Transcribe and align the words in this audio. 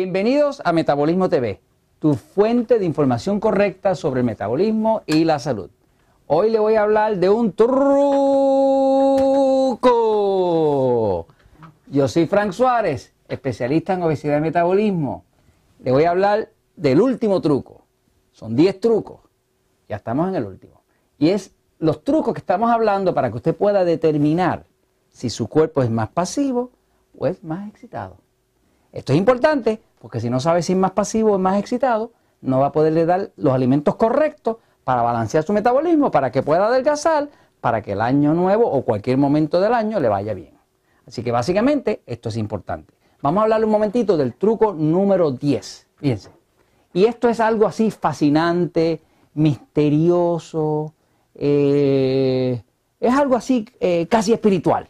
Bienvenidos 0.00 0.62
a 0.64 0.72
Metabolismo 0.72 1.28
TV, 1.28 1.60
tu 1.98 2.14
fuente 2.14 2.78
de 2.78 2.84
información 2.84 3.40
correcta 3.40 3.96
sobre 3.96 4.20
el 4.20 4.26
metabolismo 4.26 5.02
y 5.06 5.24
la 5.24 5.40
salud. 5.40 5.70
Hoy 6.28 6.52
le 6.52 6.60
voy 6.60 6.76
a 6.76 6.82
hablar 6.82 7.16
de 7.16 7.28
un 7.28 7.52
truco. 7.52 7.66
Yo 11.88 12.06
soy 12.06 12.26
Frank 12.26 12.52
Suárez, 12.52 13.12
especialista 13.26 13.94
en 13.94 14.04
obesidad 14.04 14.38
y 14.38 14.42
metabolismo. 14.42 15.24
Le 15.82 15.90
voy 15.90 16.04
a 16.04 16.10
hablar 16.10 16.52
del 16.76 17.00
último 17.00 17.40
truco. 17.40 17.84
Son 18.30 18.54
10 18.54 18.78
trucos. 18.78 19.22
Ya 19.88 19.96
estamos 19.96 20.28
en 20.28 20.36
el 20.36 20.44
último. 20.44 20.80
Y 21.18 21.30
es 21.30 21.56
los 21.80 22.04
trucos 22.04 22.34
que 22.34 22.40
estamos 22.40 22.70
hablando 22.70 23.12
para 23.14 23.32
que 23.32 23.38
usted 23.38 23.56
pueda 23.56 23.84
determinar 23.84 24.64
si 25.10 25.28
su 25.28 25.48
cuerpo 25.48 25.82
es 25.82 25.90
más 25.90 26.10
pasivo 26.10 26.70
o 27.18 27.26
es 27.26 27.42
más 27.42 27.68
excitado. 27.68 28.18
Esto 28.92 29.12
es 29.12 29.18
importante 29.18 29.82
porque 29.98 30.20
si 30.20 30.30
no 30.30 30.40
sabe 30.40 30.62
si 30.62 30.72
es 30.72 30.78
más 30.78 30.92
pasivo 30.92 31.32
o 31.32 31.38
más 31.38 31.58
excitado, 31.58 32.12
no 32.40 32.60
va 32.60 32.66
a 32.66 32.72
poderle 32.72 33.04
dar 33.06 33.30
los 33.36 33.52
alimentos 33.52 33.96
correctos 33.96 34.58
para 34.84 35.02
balancear 35.02 35.44
su 35.44 35.52
metabolismo, 35.52 36.10
para 36.10 36.30
que 36.30 36.42
pueda 36.42 36.66
adelgazar, 36.66 37.28
para 37.60 37.82
que 37.82 37.92
el 37.92 38.00
año 38.00 38.34
nuevo 38.34 38.70
o 38.70 38.82
cualquier 38.82 39.18
momento 39.18 39.60
del 39.60 39.74
año 39.74 40.00
le 40.00 40.08
vaya 40.08 40.34
bien. 40.34 40.54
Así 41.06 41.22
que 41.22 41.32
básicamente 41.32 42.02
esto 42.06 42.28
es 42.28 42.36
importante. 42.36 42.94
Vamos 43.20 43.40
a 43.40 43.44
hablar 43.44 43.64
un 43.64 43.70
momentito 43.70 44.16
del 44.16 44.34
truco 44.34 44.72
número 44.72 45.32
10. 45.32 45.86
Fíjense. 45.96 46.30
Y 46.92 47.04
esto 47.04 47.28
es 47.28 47.40
algo 47.40 47.66
así 47.66 47.90
fascinante, 47.90 49.00
misterioso, 49.34 50.94
eh, 51.34 52.62
es 53.00 53.14
algo 53.14 53.36
así 53.36 53.66
eh, 53.80 54.06
casi 54.08 54.32
espiritual, 54.32 54.88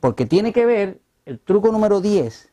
porque 0.00 0.26
tiene 0.26 0.52
que 0.52 0.66
ver 0.66 1.00
el 1.24 1.40
truco 1.40 1.72
número 1.72 2.00
10 2.00 2.52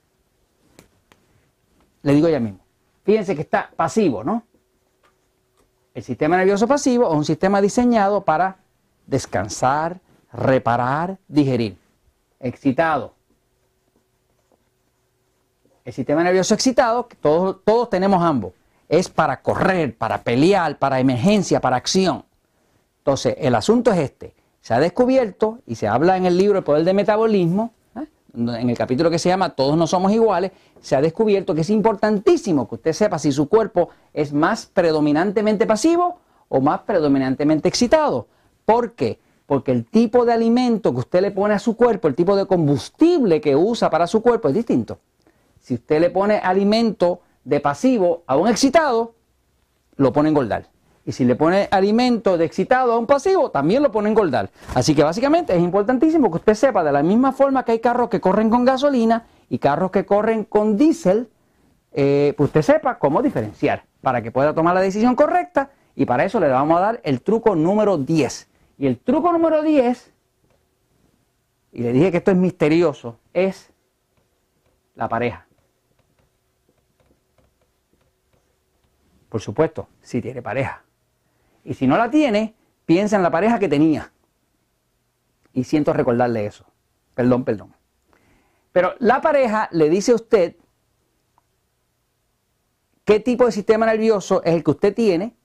le 2.05 2.13
digo 2.13 2.29
ya 2.29 2.39
mismo. 2.39 2.59
Fíjense 3.03 3.35
que 3.35 3.41
está 3.41 3.71
pasivo, 3.75 4.23
¿no? 4.23 4.43
El 5.95 6.03
sistema 6.03 6.37
nervioso 6.37 6.67
pasivo 6.67 7.09
es 7.09 7.15
un 7.15 7.25
sistema 7.25 7.59
diseñado 7.61 8.21
para 8.21 8.57
descansar, 9.07 9.99
reparar, 10.31 11.17
digerir. 11.27 11.79
Excitado. 12.39 13.15
El 15.83 15.93
sistema 15.93 16.23
nervioso 16.23 16.53
excitado, 16.53 17.07
todos, 17.21 17.63
todos 17.63 17.89
tenemos 17.89 18.21
ambos, 18.21 18.53
es 18.87 19.09
para 19.09 19.41
correr, 19.41 19.97
para 19.97 20.21
pelear, 20.21 20.77
para 20.77 20.99
emergencia, 20.99 21.59
para 21.59 21.77
acción. 21.77 22.23
Entonces, 22.99 23.35
el 23.39 23.55
asunto 23.55 23.91
es 23.91 23.97
este. 23.97 24.35
Se 24.61 24.75
ha 24.75 24.79
descubierto, 24.79 25.59
y 25.65 25.73
se 25.73 25.87
habla 25.87 26.17
en 26.17 26.27
el 26.27 26.37
libro 26.37 26.59
El 26.59 26.63
Poder 26.63 26.83
del 26.83 26.95
Metabolismo, 26.95 27.73
en 28.35 28.69
el 28.69 28.77
capítulo 28.77 29.09
que 29.09 29.19
se 29.19 29.29
llama 29.29 29.49
Todos 29.49 29.77
no 29.77 29.87
somos 29.87 30.11
iguales, 30.11 30.51
se 30.81 30.95
ha 30.95 31.01
descubierto 31.01 31.55
que 31.55 31.61
es 31.61 31.69
importantísimo 31.69 32.67
que 32.67 32.75
usted 32.75 32.93
sepa 32.93 33.19
si 33.19 33.31
su 33.31 33.47
cuerpo 33.47 33.89
es 34.13 34.33
más 34.33 34.65
predominantemente 34.65 35.65
pasivo 35.65 36.19
o 36.49 36.61
más 36.61 36.81
predominantemente 36.81 37.67
excitado. 37.67 38.27
¿Por 38.65 38.93
qué? 38.93 39.19
Porque 39.45 39.71
el 39.71 39.85
tipo 39.85 40.25
de 40.25 40.33
alimento 40.33 40.91
que 40.93 40.99
usted 40.99 41.21
le 41.21 41.31
pone 41.31 41.53
a 41.53 41.59
su 41.59 41.75
cuerpo, 41.75 42.07
el 42.07 42.15
tipo 42.15 42.35
de 42.35 42.45
combustible 42.45 43.41
que 43.41 43.55
usa 43.55 43.89
para 43.89 44.07
su 44.07 44.21
cuerpo 44.21 44.49
es 44.49 44.55
distinto. 44.55 44.99
Si 45.59 45.75
usted 45.75 45.99
le 45.99 46.09
pone 46.09 46.37
alimento 46.37 47.21
de 47.43 47.59
pasivo 47.59 48.23
a 48.27 48.37
un 48.37 48.47
excitado, 48.47 49.13
lo 49.97 50.11
pone 50.11 50.27
a 50.27 50.31
engordar. 50.31 50.74
Y 51.05 51.11
si 51.11 51.23
le 51.23 51.35
pone 51.35 51.67
alimento 51.69 52.37
de 52.37 52.45
excitado 52.45 52.93
a 52.93 52.97
un 52.97 53.05
pasivo, 53.05 53.51
también 53.51 53.83
lo 53.83 53.91
pone 53.91 54.07
a 54.07 54.11
engordar. 54.11 54.49
Así 54.73 54.95
que 54.95 55.03
básicamente 55.03 55.55
es 55.55 55.61
importantísimo 55.61 56.31
que 56.31 56.37
usted 56.37 56.55
sepa 56.55 56.83
de 56.83 56.91
la 56.91 57.03
misma 57.03 57.31
forma 57.31 57.63
que 57.63 57.73
hay 57.73 57.79
carros 57.79 58.09
que 58.09 58.19
corren 58.19 58.49
con 58.49 58.65
gasolina 58.65 59.25
y 59.47 59.59
carros 59.59 59.91
que 59.91 60.05
corren 60.05 60.45
con 60.45 60.77
diésel, 60.77 61.29
eh, 61.91 62.33
pues 62.35 62.49
usted 62.49 62.63
sepa 62.63 62.97
cómo 62.97 63.21
diferenciar 63.21 63.83
para 64.01 64.23
que 64.23 64.31
pueda 64.31 64.53
tomar 64.53 64.73
la 64.73 64.81
decisión 64.81 65.15
correcta 65.15 65.69
y 65.95 66.05
para 66.05 66.25
eso 66.25 66.39
le 66.39 66.47
vamos 66.47 66.77
a 66.77 66.81
dar 66.81 67.01
el 67.03 67.21
truco 67.21 67.55
número 67.55 67.97
10. 67.97 68.47
Y 68.79 68.87
el 68.87 68.97
truco 68.97 69.31
número 69.31 69.61
10, 69.61 70.11
y 71.71 71.81
le 71.83 71.93
dije 71.93 72.11
que 72.11 72.17
esto 72.17 72.31
es 72.31 72.37
misterioso, 72.37 73.19
es 73.33 73.71
la 74.95 75.07
pareja. 75.07 75.45
Por 79.29 79.41
supuesto, 79.41 79.87
si 80.01 80.21
tiene 80.21 80.41
pareja. 80.41 80.83
Y 81.65 81.73
si 81.73 81.87
no 81.87 81.97
la 81.97 82.09
tiene, 82.09 82.55
piensa 82.85 83.15
en 83.15 83.23
la 83.23 83.31
pareja 83.31 83.59
que 83.59 83.67
tenía. 83.67 84.11
Y 85.51 85.63
siento 85.63 85.91
recordarle 85.91 86.45
eso. 86.45 86.65
Perdón, 87.15 87.43
perdón. 87.43 87.73
Pero 88.71 88.93
la 88.99 89.21
pareja 89.21 89.67
le 89.71 89.89
dice 89.89 90.11
a 90.11 90.15
usted 90.15 90.55
qué 93.03 93.19
tipo 93.19 93.45
de 93.45 93.51
sistema 93.51 93.85
nervioso 93.85 94.43
es 94.43 94.53
el 94.53 94.63
que 94.63 94.71
usted 94.71 94.93
tiene, 94.93 95.35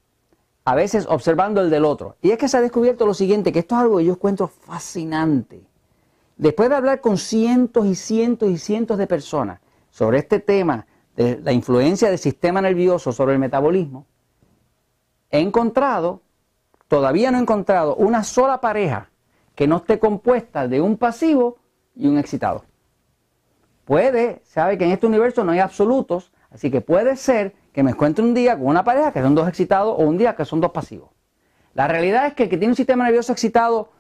a 0.65 0.75
veces 0.75 1.07
observando 1.09 1.61
el 1.61 1.71
del 1.71 1.85
otro. 1.85 2.17
Y 2.21 2.33
es 2.33 2.39
que 2.39 2.49
se 2.49 2.57
ha 2.57 2.61
descubierto 2.61 3.07
lo 3.07 3.15
siguiente, 3.15 3.53
que 3.53 3.61
esto 3.61 3.77
es 3.77 3.81
algo 3.81 3.99
que 3.99 4.05
yo 4.05 4.13
encuentro 4.13 4.49
fascinante. 4.49 5.63
Después 6.37 6.69
de 6.69 6.77
hablar 6.77 7.01
con 7.01 7.19
cientos 7.19 7.87
y 7.87 7.95
cientos 7.95 8.51
y 8.51 8.59
cientos 8.59 8.99
de 8.99 9.07
personas 9.07 9.61
sobre 9.91 10.19
este 10.19 10.41
tema 10.41 10.87
de 11.17 11.39
la 11.39 11.53
influencia 11.53 12.09
del 12.09 12.19
sistema 12.19 12.61
nervioso 12.61 13.13
sobre 13.13 13.35
el 13.35 13.39
metabolismo, 13.39 14.07
he 15.31 15.41
encontrado, 15.41 16.23
todavía 16.89 17.31
no 17.31 17.39
he 17.39 17.43
encontrado 17.43 17.95
una 17.97 18.25
sola 18.25 18.61
pareja 18.61 19.11
que 19.55 19.67
no 19.67 19.79
esté 19.79 19.99
compuesta 19.99 20.69
de 20.69 20.81
un 20.81 20.97
pasivo 20.97 21.59
y 21.95 22.09
un 22.09 22.19
excitado. 22.19 22.65
Puede, 23.85 24.43
sabe 24.45 24.79
que 24.79 24.85
en 24.85 24.93
este 24.93 25.07
universo 25.07 25.45
no 25.45 25.53
hay 25.53 25.59
absolutos, 25.59 26.33
así 26.51 26.71
que 26.71 26.81
puede 26.81 27.17
ser 27.17 27.55
que 27.73 27.83
me 27.83 27.91
encuentre 27.91 28.25
un 28.25 28.35
día 28.35 28.57
con 28.57 28.67
una 28.67 28.85
pareja 28.85 29.13
que 29.13 29.21
son 29.21 29.35
dos 29.35 29.49
excitados 29.49 29.95
o 29.99 30.03
un 30.03 30.19
día 30.19 30.35
que 30.35 30.45
son 30.45 30.61
dos 30.61 30.71
pasivos. 30.71 31.11
La 31.75 31.87
realidad 31.87 32.27
es 32.27 32.35
que 32.35 32.45
el 32.45 32.49
que 32.49 32.57
tiene 32.57 32.73
un 32.73 32.77
sistema 32.77 33.05
nervioso 33.05 33.33
excitado 33.33 33.91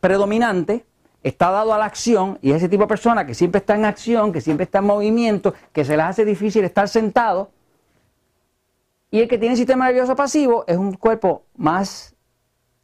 predominante 0.00 0.86
está 1.22 1.50
dado 1.50 1.74
a 1.74 1.78
la 1.78 1.84
acción 1.84 2.38
y 2.40 2.52
ese 2.52 2.68
tipo 2.68 2.84
de 2.84 2.88
persona 2.88 3.26
que 3.26 3.34
siempre 3.34 3.58
está 3.58 3.74
en 3.74 3.84
acción, 3.84 4.32
que 4.32 4.40
siempre 4.40 4.64
está 4.64 4.78
en 4.78 4.86
movimiento, 4.86 5.54
que 5.72 5.84
se 5.84 5.96
les 5.96 6.06
hace 6.06 6.24
difícil 6.24 6.64
estar 6.64 6.88
sentado, 6.88 7.50
y 9.10 9.20
el 9.20 9.28
que 9.28 9.38
tiene 9.38 9.56
sistema 9.56 9.86
nervioso 9.86 10.14
pasivo 10.14 10.64
es 10.66 10.76
un 10.76 10.92
cuerpo 10.94 11.44
más 11.56 12.14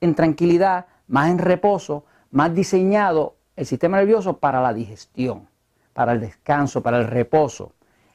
en 0.01 0.15
tranquilidad, 0.15 0.87
más 1.07 1.31
en 1.31 1.39
reposo, 1.39 2.05
más 2.31 2.55
diseñado 2.55 3.37
el 3.57 3.67
sistema 3.67 3.99
nervioso 3.99 4.39
para 4.39 4.61
la 4.61 4.73
digestión, 4.73 5.49
para 5.93 6.13
el 6.13 6.21
descanso, 6.21 6.83
para 6.83 6.99
el 6.99 7.07
reposo. 7.07 7.73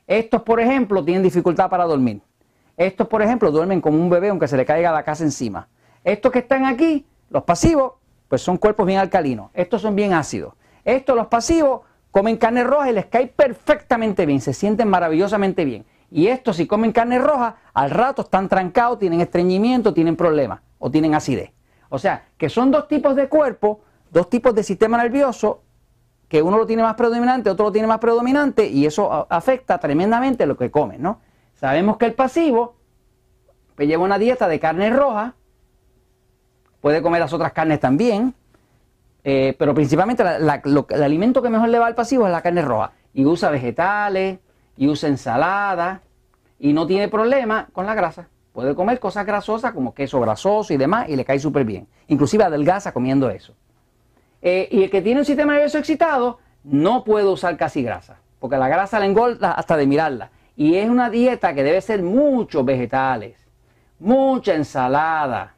Estos, 0.07 0.41
por 0.41 0.59
ejemplo, 0.59 1.03
tienen 1.03 1.23
dificultad 1.23 1.69
para 1.69 1.85
dormir. 1.85 2.21
Estos, 2.75 3.07
por 3.07 3.21
ejemplo, 3.21 3.51
duermen 3.51 3.81
como 3.81 3.97
un 3.97 4.09
bebé 4.09 4.29
aunque 4.29 4.47
se 4.47 4.57
le 4.57 4.65
caiga 4.65 4.91
la 4.91 5.03
casa 5.03 5.23
encima. 5.23 5.67
Estos 6.03 6.31
que 6.31 6.39
están 6.39 6.65
aquí, 6.65 7.05
los 7.29 7.43
pasivos, 7.43 7.93
pues 8.27 8.41
son 8.41 8.57
cuerpos 8.57 8.85
bien 8.87 8.99
alcalinos. 8.99 9.51
Estos 9.53 9.81
son 9.81 9.95
bien 9.95 10.13
ácidos. 10.13 10.53
Estos, 10.83 11.15
los 11.15 11.27
pasivos, 11.27 11.81
comen 12.11 12.37
carne 12.37 12.63
roja 12.63 12.89
y 12.89 12.93
les 12.93 13.05
cae 13.05 13.27
perfectamente 13.27 14.25
bien, 14.25 14.41
se 14.41 14.53
sienten 14.53 14.87
maravillosamente 14.87 15.65
bien. 15.65 15.85
Y 16.11 16.27
estos, 16.27 16.55
si 16.57 16.65
comen 16.65 16.91
carne 16.91 17.19
roja, 17.19 17.57
al 17.73 17.91
rato 17.91 18.23
están 18.23 18.49
trancados, 18.49 18.99
tienen 18.99 19.21
estreñimiento, 19.21 19.93
tienen 19.93 20.15
problemas 20.15 20.61
o 20.79 20.89
tienen 20.89 21.13
acidez. 21.13 21.51
O 21.89 21.99
sea, 21.99 22.27
que 22.37 22.49
son 22.49 22.71
dos 22.71 22.87
tipos 22.87 23.15
de 23.15 23.27
cuerpo, 23.27 23.81
dos 24.11 24.29
tipos 24.29 24.55
de 24.55 24.63
sistema 24.63 24.97
nervioso, 24.97 25.63
que 26.27 26.41
uno 26.41 26.57
lo 26.57 26.65
tiene 26.65 26.83
más 26.83 26.95
predominante, 26.95 27.49
otro 27.49 27.65
lo 27.65 27.71
tiene 27.71 27.87
más 27.87 27.99
predominante, 27.99 28.67
y 28.67 28.85
eso 28.85 29.27
afecta 29.29 29.79
tremendamente 29.79 30.45
lo 30.45 30.55
que 30.55 30.69
comen, 30.69 31.01
¿no? 31.01 31.21
Sabemos 31.55 31.97
que 31.97 32.05
el 32.05 32.13
pasivo 32.13 32.75
pues, 33.75 33.87
lleva 33.87 34.03
una 34.03 34.19
dieta 34.19 34.47
de 34.47 34.59
carne 34.59 34.91
roja, 34.91 35.35
puede 36.81 37.01
comer 37.01 37.19
las 37.19 37.33
otras 37.33 37.51
carnes 37.51 37.79
también, 37.79 38.35
eh, 39.23 39.55
pero 39.57 39.73
principalmente 39.73 40.23
el 40.23 41.03
alimento 41.03 41.41
que 41.41 41.49
mejor 41.49 41.69
le 41.69 41.79
va 41.79 41.87
al 41.87 41.95
pasivo 41.95 42.25
es 42.25 42.31
la 42.31 42.41
carne 42.41 42.61
roja. 42.61 42.93
Y 43.13 43.25
usa 43.25 43.49
vegetales, 43.49 44.39
y 44.79 44.87
usa 44.87 45.09
ensalada 45.09 46.01
y 46.57 46.71
no 46.71 46.87
tiene 46.87 47.09
problema 47.09 47.67
con 47.73 47.85
la 47.85 47.93
grasa. 47.93 48.29
Puede 48.53 48.73
comer 48.73 48.97
cosas 49.01 49.25
grasosas 49.25 49.73
como 49.73 49.93
queso 49.93 50.21
grasoso 50.21 50.73
y 50.73 50.77
demás 50.77 51.09
y 51.09 51.17
le 51.17 51.25
cae 51.25 51.37
súper 51.37 51.65
bien. 51.65 51.85
Inclusive 52.07 52.45
adelgaza 52.45 52.93
comiendo 52.93 53.29
eso. 53.29 53.53
Eh, 54.41 54.69
y 54.71 54.83
el 54.83 54.89
que 54.89 55.01
tiene 55.01 55.19
un 55.19 55.25
sistema 55.25 55.51
nervioso 55.51 55.77
excitado 55.77 56.39
no 56.63 57.03
puede 57.03 57.27
usar 57.27 57.57
casi 57.57 57.83
grasa, 57.83 58.19
porque 58.39 58.55
la 58.55 58.69
grasa 58.69 59.01
le 59.01 59.07
engorda 59.07 59.51
hasta 59.51 59.75
de 59.75 59.85
mirarla. 59.85 60.31
Y 60.55 60.75
es 60.75 60.89
una 60.89 61.09
dieta 61.09 61.53
que 61.53 61.63
debe 61.63 61.81
ser 61.81 62.01
muchos 62.01 62.63
vegetales, 62.63 63.35
mucha 63.99 64.55
ensalada. 64.55 65.55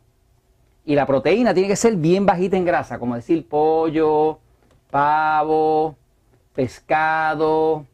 Y 0.83 0.95
la 0.95 1.06
proteína 1.06 1.53
tiene 1.53 1.69
que 1.69 1.75
ser 1.75 1.95
bien 1.95 2.25
bajita 2.25 2.57
en 2.57 2.65
grasa, 2.65 2.97
como 2.97 3.13
decir 3.13 3.47
pollo, 3.47 4.39
pavo, 4.89 5.95
pescado, 6.56 7.85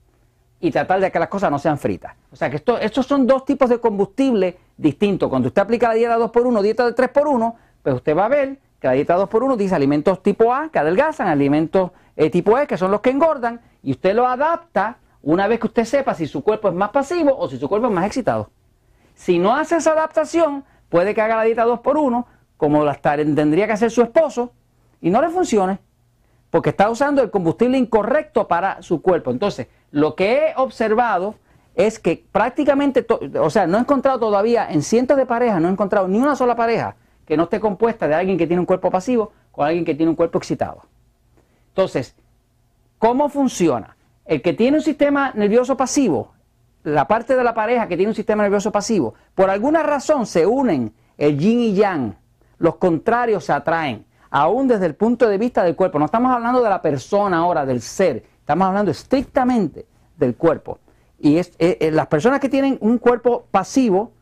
y 0.59 0.71
tratar 0.71 0.99
de 0.99 1.11
que 1.11 1.19
las 1.19 1.29
cosas 1.29 1.51
no 1.51 1.59
sean 1.59 1.77
fritas. 1.77 2.15
O 2.31 2.35
sea 2.35 2.49
que 2.49 2.57
esto, 2.57 2.79
estos 2.79 3.05
son 3.05 3.27
dos 3.27 3.45
tipos 3.45 3.69
de 3.69 3.79
combustible 3.79 4.57
distintos. 4.75 5.29
Cuando 5.29 5.49
usted 5.49 5.61
aplica 5.61 5.89
la 5.89 5.93
dieta 5.93 6.17
2x1, 6.17 6.61
dieta 6.61 6.85
de 6.85 6.95
3x1, 6.95 7.53
pues 7.83 7.95
usted 7.95 8.17
va 8.17 8.25
a 8.25 8.29
ver 8.29 8.59
que 8.79 8.87
la 8.87 8.93
dieta 8.93 9.17
2x1 9.17 9.55
dice 9.55 9.75
alimentos 9.75 10.23
tipo 10.23 10.53
A 10.53 10.69
que 10.69 10.79
adelgazan, 10.79 11.27
alimentos 11.27 11.91
eh, 12.15 12.29
tipo 12.29 12.57
E 12.57 12.65
que 12.67 12.77
son 12.77 12.91
los 12.91 13.01
que 13.01 13.11
engordan, 13.11 13.61
y 13.83 13.91
usted 13.91 14.15
lo 14.15 14.27
adapta 14.27 14.97
una 15.21 15.47
vez 15.47 15.59
que 15.59 15.67
usted 15.67 15.85
sepa 15.85 16.13
si 16.13 16.25
su 16.25 16.43
cuerpo 16.43 16.69
es 16.69 16.73
más 16.73 16.89
pasivo 16.89 17.35
o 17.37 17.49
si 17.49 17.57
su 17.57 17.67
cuerpo 17.69 17.87
es 17.87 17.93
más 17.93 18.05
excitado. 18.05 18.49
Si 19.13 19.39
no 19.39 19.55
hace 19.55 19.77
esa 19.77 19.91
adaptación, 19.91 20.63
puede 20.89 21.13
que 21.13 21.21
haga 21.21 21.35
la 21.35 21.43
dieta 21.43 21.63
2 21.63 21.79
por 21.79 21.97
1 21.97 22.27
como 22.57 22.83
la 22.83 22.95
tendría 22.95 23.67
que 23.67 23.73
hacer 23.73 23.91
su 23.91 24.01
esposo, 24.01 24.51
y 24.99 25.09
no 25.09 25.21
le 25.21 25.29
funcione, 25.29 25.79
porque 26.49 26.71
está 26.71 26.89
usando 26.89 27.21
el 27.21 27.29
combustible 27.29 27.77
incorrecto 27.77 28.47
para 28.47 28.81
su 28.81 29.01
cuerpo. 29.01 29.31
Entonces, 29.31 29.67
lo 29.91 30.15
que 30.15 30.37
he 30.37 30.53
observado 30.55 31.35
es 31.75 31.99
que 31.99 32.25
prácticamente, 32.31 33.05
o 33.39 33.49
sea, 33.49 33.67
no 33.67 33.77
he 33.77 33.81
encontrado 33.81 34.19
todavía 34.19 34.67
en 34.69 34.81
cientos 34.81 35.15
de 35.15 35.25
parejas, 35.25 35.61
no 35.61 35.67
he 35.67 35.71
encontrado 35.71 36.07
ni 36.07 36.17
una 36.17 36.35
sola 36.35 36.55
pareja 36.55 36.95
que 37.25 37.37
no 37.37 37.43
esté 37.43 37.59
compuesta 37.59 38.07
de 38.07 38.15
alguien 38.15 38.37
que 38.37 38.47
tiene 38.47 38.59
un 38.59 38.65
cuerpo 38.65 38.89
pasivo 38.89 39.31
con 39.51 39.67
alguien 39.67 39.85
que 39.85 39.93
tiene 39.93 40.09
un 40.09 40.15
cuerpo 40.15 40.39
excitado. 40.39 40.81
Entonces, 41.69 42.15
¿cómo 42.97 43.29
funciona? 43.29 43.95
El 44.25 44.41
que 44.41 44.53
tiene 44.53 44.77
un 44.77 44.83
sistema 44.83 45.31
nervioso 45.35 45.77
pasivo, 45.77 46.33
la 46.83 47.07
parte 47.07 47.35
de 47.35 47.43
la 47.43 47.53
pareja 47.53 47.87
que 47.87 47.95
tiene 47.95 48.09
un 48.09 48.15
sistema 48.15 48.43
nervioso 48.43 48.71
pasivo, 48.71 49.13
por 49.35 49.49
alguna 49.49 49.83
razón 49.83 50.25
se 50.25 50.45
unen 50.45 50.93
el 51.17 51.37
yin 51.37 51.59
y 51.59 51.73
yang, 51.75 52.15
los 52.57 52.77
contrarios 52.77 53.45
se 53.45 53.53
atraen, 53.53 54.05
aún 54.29 54.67
desde 54.67 54.85
el 54.87 54.95
punto 54.95 55.27
de 55.29 55.37
vista 55.37 55.63
del 55.63 55.75
cuerpo. 55.75 55.99
No 55.99 56.05
estamos 56.05 56.31
hablando 56.31 56.61
de 56.61 56.69
la 56.69 56.81
persona 56.81 57.37
ahora, 57.37 57.65
del 57.65 57.81
ser, 57.81 58.23
estamos 58.47 58.65
hablando 58.65 58.91
estrictamente 58.91 59.85
del 60.15 60.37
cuerpo. 60.37 60.79
Y 61.19 61.37
eh, 61.37 61.51
eh, 61.59 61.91
las 61.91 62.07
personas 62.07 62.39
que 62.39 62.47
tienen 62.47 62.77
un 62.79 62.97
cuerpo 62.97 63.45
pasivo 63.51 64.13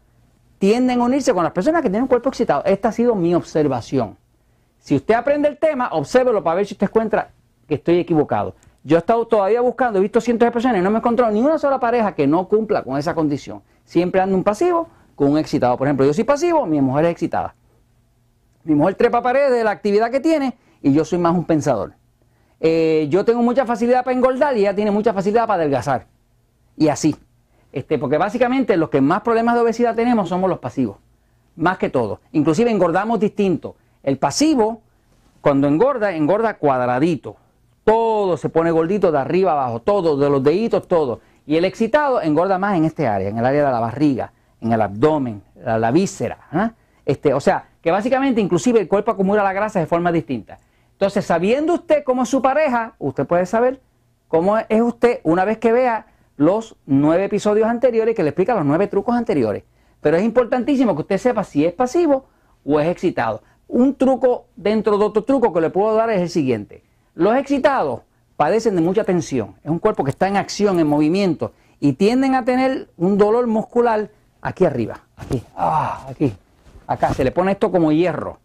tienden 0.58 1.00
a 1.00 1.04
unirse 1.04 1.32
con 1.32 1.44
las 1.44 1.54
personas 1.54 1.84
que 1.84 1.90
tienen 1.90 2.02
un 2.02 2.08
cuerpo 2.08 2.30
excitado. 2.30 2.64
Esta 2.66 2.90
ha 2.90 2.92
sido 2.92 3.14
mi 3.14 3.36
observación. 3.36 4.18
Si 4.80 4.96
usted 4.96 5.14
aprende 5.14 5.48
el 5.48 5.60
tema, 5.60 5.90
obsérvelo 5.92 6.44
para 6.44 6.56
ver 6.56 6.66
si 6.66 6.74
usted 6.74 6.88
encuentra 6.88 7.30
que 7.68 7.76
estoy 7.76 8.00
equivocado. 8.00 8.56
Yo 8.84 8.98
he 8.98 9.00
estado 9.00 9.28
todavía 9.28 9.62
buscando, 9.62 10.00
he 10.00 10.02
visto 10.02 10.20
cientos 10.20 10.48
de 10.48 10.52
personas 10.52 10.80
y 10.80 10.82
no 10.82 10.90
me 10.90 10.98
he 10.98 11.00
encontrado 11.00 11.32
ni 11.32 11.40
una 11.40 11.60
sola 11.60 11.80
pareja 11.80 12.16
que 12.16 12.26
no 12.26 12.48
cumpla 12.48 12.82
con 12.82 12.98
esa 12.98 13.14
condición. 13.14 13.62
Siempre 13.84 14.22
ando 14.22 14.36
un 14.36 14.44
pasivo 14.44 14.90
con 15.14 15.30
un 15.30 15.38
excitado. 15.38 15.78
Por 15.78 15.86
ejemplo, 15.86 16.04
yo 16.04 16.16
soy 16.16 16.24
pasivo, 16.24 16.66
mi 16.66 16.82
mujer 16.82 17.06
es 17.06 17.12
excitada. 17.12 17.54
Mi 18.64 18.74
mujer 18.74 18.96
trepa 18.96 19.22
paredes 19.22 19.52
de 19.52 19.64
la 19.64 19.70
actividad 19.70 20.10
que 20.10 20.20
tiene 20.20 20.58
y 20.82 20.94
yo 20.94 21.06
soy 21.06 21.20
más 21.20 21.36
un 21.36 21.46
pensador. 21.46 21.94
Eh, 22.60 23.08
yo 23.10 23.26
tengo 23.26 23.42
mucha 23.42 23.66
facilidad 23.66 24.04
para 24.04 24.16
engordar 24.16 24.56
y 24.56 24.62
ella 24.62 24.76
tiene 24.76 24.92
mucha 24.92 25.14
facilidad 25.14 25.48
para 25.48 25.62
adelgazar. 25.62 26.08
Y 26.78 26.88
así. 26.88 27.16
Este, 27.72 27.98
porque 27.98 28.18
básicamente 28.18 28.78
los 28.78 28.90
que 28.90 29.02
más 29.02 29.22
problemas 29.22 29.56
de 29.56 29.62
obesidad 29.62 29.96
tenemos 29.96 30.30
somos 30.30 30.50
los 30.50 30.60
pasivos. 30.60 30.98
Más 31.56 31.78
que 31.78 31.90
todo. 31.90 32.22
Inclusive 32.32 32.72
engordamos 32.72 33.20
distinto. 33.20 33.76
El 34.04 34.18
pasivo, 34.18 34.82
cuando 35.42 35.68
engorda, 35.68 36.14
engorda 36.14 36.58
cuadradito. 36.58 37.38
Todo 37.84 38.38
se 38.38 38.50
pone 38.50 38.72
gordito 38.72 39.12
de 39.12 39.20
arriba 39.20 39.52
abajo. 39.52 39.82
Todo, 39.82 40.18
de 40.18 40.30
los 40.30 40.44
deditos, 40.44 40.88
todo. 40.88 41.20
Y 41.46 41.58
el 41.58 41.66
excitado 41.66 42.22
engorda 42.22 42.58
más 42.58 42.78
en 42.78 42.86
este 42.86 43.08
área, 43.08 43.30
en 43.30 43.38
el 43.38 43.46
área 43.46 43.66
de 43.66 43.72
la 43.72 43.80
barriga, 43.80 44.32
en 44.62 44.72
el 44.72 44.82
abdomen, 44.82 45.44
la, 45.64 45.92
víscera. 45.92 46.40
¿ah? 46.52 46.72
Este, 47.06 47.34
o 47.34 47.40
sea, 47.40 47.70
que 47.82 47.92
básicamente 47.92 48.42
inclusive 48.42 48.80
el 48.80 48.88
cuerpo 48.88 49.12
acumula 49.12 49.44
la 49.44 49.54
grasa 49.54 49.80
de 49.80 49.86
forma 49.86 50.12
distinta. 50.12 50.60
Entonces, 50.96 51.26
sabiendo 51.26 51.74
usted 51.74 52.04
cómo 52.06 52.24
es 52.24 52.30
su 52.30 52.42
pareja, 52.42 52.96
usted 53.00 53.28
puede 53.28 53.46
saber 53.46 53.82
cómo 54.30 54.58
es 54.58 54.82
usted 54.82 55.20
una 55.24 55.44
vez 55.44 55.58
que 55.58 55.74
vea 55.74 56.08
los 56.38 56.78
nueve 56.86 57.26
episodios 57.26 57.68
anteriores 57.68 58.16
que 58.16 58.24
le 58.24 58.30
explica 58.30 58.56
los 58.56 58.66
nueve 58.66 58.88
trucos 58.88 59.14
anteriores. 59.14 59.64
Pero 60.00 60.16
es 60.16 60.24
importantísimo 60.24 60.96
que 60.96 61.02
usted 61.02 61.18
sepa 61.18 61.44
si 61.44 61.66
es 61.66 61.74
pasivo 61.74 62.28
o 62.66 62.80
es 62.80 62.88
excitado. 62.88 63.44
Un 63.68 63.96
truco 63.96 64.46
dentro 64.56 64.98
de 64.98 65.04
otro 65.04 65.24
truco 65.24 65.52
que 65.52 65.62
le 65.62 65.70
puedo 65.70 65.96
dar 65.96 66.10
es 66.12 66.22
el 66.22 66.30
siguiente. 66.30 66.84
Los 67.14 67.36
excitados 67.36 68.02
padecen 68.38 68.76
de 68.76 68.82
mucha 68.82 69.04
tensión. 69.04 69.56
Es 69.64 69.72
un 69.72 69.80
cuerpo 69.80 70.04
que 70.04 70.12
está 70.12 70.28
en 70.28 70.38
acción, 70.38 70.80
en 70.80 70.88
movimiento, 70.88 71.52
y 71.80 71.94
tienden 71.94 72.36
a 72.36 72.46
tener 72.46 72.90
un 72.96 73.18
dolor 73.18 73.48
muscular 73.48 74.10
aquí 74.42 74.64
arriba, 74.64 75.02
aquí, 75.18 75.44
ah, 75.58 76.06
aquí, 76.10 76.34
Acá 76.88 77.14
se 77.14 77.24
le 77.24 77.32
pone 77.32 77.54
esto 77.54 77.72
como 77.72 77.92
hierro. 77.92 78.38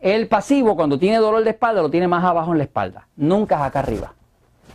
El 0.00 0.28
pasivo, 0.28 0.76
cuando 0.76 0.98
tiene 0.98 1.18
dolor 1.18 1.44
de 1.44 1.50
espalda, 1.50 1.80
lo 1.80 1.90
tiene 1.90 2.08
más 2.08 2.24
abajo 2.24 2.52
en 2.52 2.58
la 2.58 2.64
espalda. 2.64 3.08
Nunca 3.16 3.56
es 3.56 3.62
acá 3.62 3.78
arriba. 3.78 4.14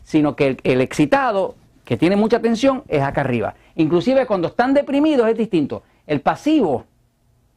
Sino 0.04 0.36
que 0.36 0.58
el, 0.64 0.82
excitado, 0.82 1.56
que 1.86 1.98
tiene 1.98 2.16
mucha 2.16 2.40
tensión, 2.40 2.84
es 2.88 3.04
acá 3.04 3.22
arriba. 3.22 3.54
Inclusive 3.76 4.26
cuando 4.26 4.48
están 4.48 4.74
deprimidos 4.74 5.28
es 5.28 5.38
distinto. 5.38 5.84
El 6.08 6.22
pasivo, 6.22 6.86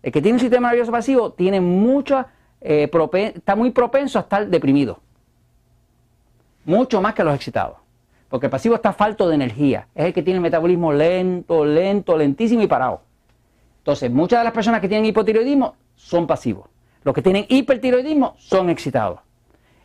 el 0.03 0.13
que 0.13 0.21
tiene 0.21 0.37
un 0.37 0.41
sistema 0.41 0.69
nervioso 0.69 0.93
pasivo, 0.93 1.33
tiene 1.33 1.61
mucha, 1.61 2.27
eh, 2.61 2.91
está 3.35 3.57
muy 3.57 3.71
propenso 3.71 4.19
a 4.19 4.23
estar 4.23 4.47
deprimido. 4.49 5.01
Mucho 6.65 7.01
más 7.01 7.15
que 7.15 7.25
los 7.25 7.35
excitados. 7.35 7.79
Porque 8.29 8.47
el 8.47 8.51
pasivo 8.51 8.75
está 8.75 8.93
falto 8.93 9.29
de 9.29 9.35
energía. 9.35 9.89
Es 9.95 10.07
el 10.07 10.13
que 10.13 10.23
tiene 10.23 10.37
el 10.37 10.43
metabolismo 10.43 10.93
lento, 10.93 11.65
lento, 11.65 12.17
lentísimo 12.17 12.63
y 12.63 12.67
parado. 12.67 13.03
Entonces, 13.79 14.11
muchas 14.11 14.41
de 14.41 14.45
las 14.45 14.53
personas 14.53 14.81
que 14.81 14.89
tienen 14.89 15.07
hipotiroidismo 15.07 15.75
son 15.97 16.27
pasivos. 16.27 16.72
Los 17.05 17.15
que 17.15 17.23
tienen 17.23 17.47
hipertiroidismo 17.49 18.35
son 18.39 18.71
excitados. 18.71 19.21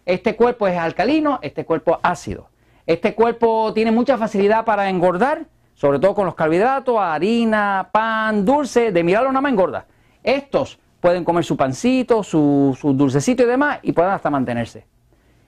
Este 0.05 0.35
cuerpo 0.35 0.67
es 0.67 0.77
alcalino, 0.77 1.39
este 1.41 1.65
cuerpo 1.65 1.99
ácido. 2.01 2.49
Este 2.85 3.13
cuerpo 3.15 3.73
tiene 3.73 3.91
mucha 3.91 4.17
facilidad 4.17 4.63
para 4.63 4.89
engordar, 4.89 5.45
sobre 5.73 5.99
todo 5.99 6.15
con 6.15 6.25
los 6.25 6.35
carbohidratos, 6.35 6.95
harina, 6.97 7.89
pan, 7.91 8.45
dulce, 8.45 8.91
de 8.91 9.03
mirarlo 9.03 9.29
nada 9.31 9.41
más 9.41 9.51
engorda. 9.51 9.85
Estos 10.23 10.79
pueden 11.01 11.23
comer 11.23 11.43
su 11.43 11.57
pancito, 11.57 12.23
su, 12.23 12.77
su 12.79 12.93
dulcecito 12.93 13.43
y 13.43 13.47
demás 13.47 13.79
y 13.81 13.91
pueden 13.91 14.11
hasta 14.11 14.29
mantenerse. 14.29 14.85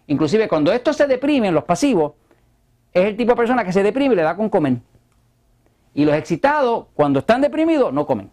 Inclusive 0.07 0.47
cuando 0.47 0.71
estos 0.71 0.97
se 0.97 1.07
deprimen, 1.07 1.53
los 1.53 1.63
pasivos, 1.63 2.13
es 2.91 3.05
el 3.05 3.15
tipo 3.15 3.31
de 3.31 3.37
persona 3.37 3.63
que 3.63 3.71
se 3.71 3.83
deprime 3.83 4.13
y 4.13 4.17
le 4.17 4.23
da 4.23 4.35
con 4.35 4.49
comer. 4.49 4.77
Y 5.93 6.03
los 6.03 6.15
excitados, 6.15 6.87
cuando 6.93 7.19
están 7.19 7.41
deprimidos, 7.41 7.93
no 7.93 8.05
comen 8.05 8.31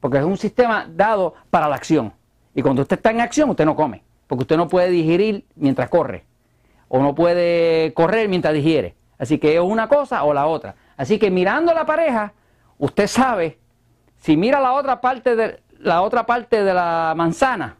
porque 0.00 0.18
es 0.18 0.24
un 0.24 0.38
sistema 0.38 0.86
dado 0.88 1.34
para 1.50 1.68
la 1.68 1.76
acción. 1.76 2.12
Y 2.54 2.62
cuando 2.62 2.82
usted 2.82 2.96
está 2.96 3.10
en 3.10 3.20
acción, 3.20 3.50
usted 3.50 3.64
no 3.64 3.76
come, 3.76 4.02
porque 4.26 4.42
usted 4.42 4.56
no 4.56 4.66
puede 4.66 4.88
digerir 4.88 5.44
mientras 5.54 5.88
corre, 5.88 6.24
o 6.88 7.00
no 7.00 7.14
puede 7.14 7.92
correr 7.94 8.28
mientras 8.28 8.54
digiere. 8.54 8.96
Así 9.18 9.38
que 9.38 9.54
es 9.54 9.60
una 9.60 9.88
cosa 9.88 10.24
o 10.24 10.32
la 10.32 10.46
otra. 10.46 10.74
Así 10.96 11.18
que 11.18 11.30
mirando 11.30 11.72
la 11.74 11.84
pareja, 11.86 12.32
usted 12.78 13.06
sabe 13.06 13.58
si 14.16 14.36
mira 14.36 14.60
la 14.60 14.72
otra 14.72 15.00
parte 15.00 15.36
de 15.36 15.60
la 15.78 16.02
otra 16.02 16.26
parte 16.26 16.62
de 16.62 16.74
la 16.74 17.14
manzana 17.16 17.76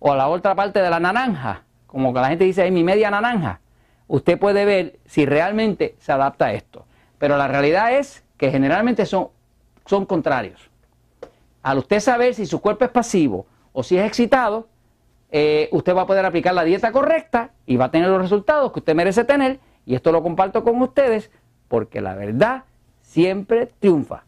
o 0.00 0.14
la 0.14 0.28
otra 0.28 0.54
parte 0.54 0.80
de 0.80 0.90
la 0.90 0.98
naranja, 0.98 1.62
como 1.86 2.12
que 2.12 2.20
la 2.20 2.28
gente 2.28 2.44
dice, 2.44 2.66
es 2.66 2.72
mi 2.72 2.82
media 2.82 3.10
naranja, 3.10 3.60
usted 4.08 4.38
puede 4.38 4.64
ver 4.64 4.98
si 5.06 5.24
realmente 5.26 5.96
se 5.98 6.12
adapta 6.12 6.46
a 6.46 6.52
esto. 6.52 6.86
Pero 7.18 7.36
la 7.36 7.48
realidad 7.48 7.92
es 7.92 8.24
que 8.36 8.50
generalmente 8.50 9.06
son, 9.06 9.28
son 9.84 10.06
contrarios 10.06 10.67
al 11.68 11.76
usted 11.76 12.00
saber 12.00 12.34
si 12.34 12.46
su 12.46 12.62
cuerpo 12.62 12.86
es 12.86 12.90
pasivo 12.90 13.44
o 13.74 13.82
si 13.82 13.98
es 13.98 14.06
excitado, 14.06 14.68
eh, 15.30 15.68
usted 15.70 15.94
va 15.94 16.02
a 16.02 16.06
poder 16.06 16.24
aplicar 16.24 16.54
la 16.54 16.64
dieta 16.64 16.92
correcta 16.92 17.50
y 17.66 17.76
va 17.76 17.84
a 17.86 17.90
tener 17.90 18.08
los 18.08 18.22
resultados 18.22 18.72
que 18.72 18.78
usted 18.78 18.94
merece 18.94 19.22
tener. 19.24 19.60
Y 19.84 19.94
esto 19.94 20.10
lo 20.10 20.22
comparto 20.22 20.64
con 20.64 20.80
ustedes 20.80 21.30
porque 21.68 22.00
la 22.00 22.14
verdad 22.14 22.64
siempre 23.02 23.66
triunfa. 23.80 24.24